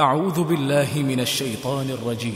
[0.00, 2.34] أعوذ بالله من الشيطان الرجيم.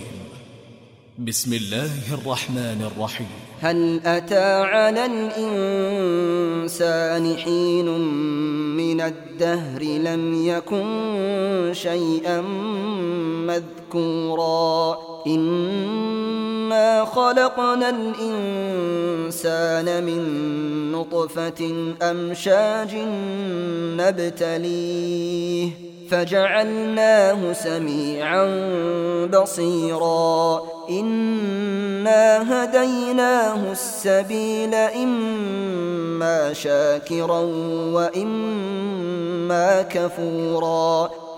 [1.19, 3.27] بسم الله الرحمن الرحيم.
[3.60, 6.56] هل أتى على الإنسان
[7.37, 7.98] حين
[8.77, 12.40] من الدهر لم يكن شيئا
[13.46, 20.23] مذكورا؟ إنا خلقنا الإنسان من
[20.93, 22.95] نطفة أمشاج
[24.01, 25.91] نبتليه.
[26.13, 28.45] فجعلناه سميعا
[29.27, 30.62] بصيرا.
[30.91, 37.41] إنا هديناه السبيل إما شاكرا
[37.93, 41.22] وإما كفورا.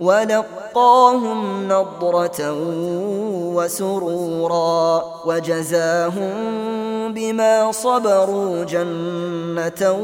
[0.00, 2.52] ولقاهم نضرة
[3.54, 6.32] وسرورا وجزاهم
[7.14, 9.98] بما صبروا جنة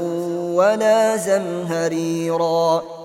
[0.55, 2.83] ولا زمهريرا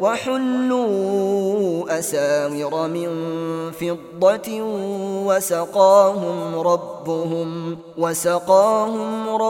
[0.00, 3.08] وحلوا أساور من
[3.72, 4.48] فضة
[5.26, 9.49] وسقاهم ربهم وسقاهم ربهم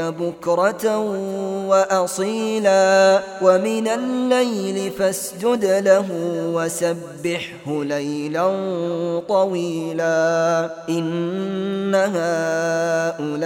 [0.00, 0.98] بكرة
[1.68, 6.06] وأصيلا ومن الليل فاسجد له
[6.54, 8.48] وسبحه ليلا
[9.28, 13.42] طويلا إن هؤلاء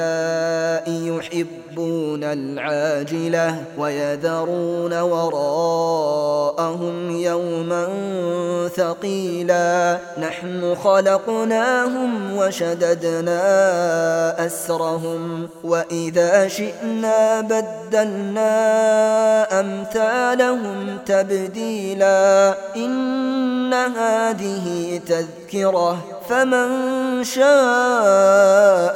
[0.91, 6.57] يحبون العاجلة ويذرون وراءهم
[7.21, 7.89] يوما
[8.77, 9.99] ثقيلا.
[10.19, 13.43] نحن خلقناهم وشددنا
[14.47, 18.51] أسرهم وإذا شئنا بدلنا
[19.61, 22.55] أمثالهم تبديلا.
[22.77, 25.99] إن هذه تذكرة
[26.29, 26.69] فمن
[27.25, 28.96] شاء